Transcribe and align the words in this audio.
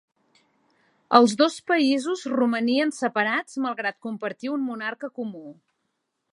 Els 1.17 1.35
dos 1.41 1.57
països 1.71 2.23
romanien 2.33 2.95
separats 3.01 3.61
malgrat 3.67 4.01
compartir 4.07 4.53
un 4.57 4.67
monarca 4.71 5.15
comú. 5.21 5.45